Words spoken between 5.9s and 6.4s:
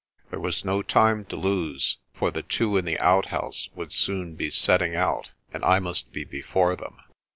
be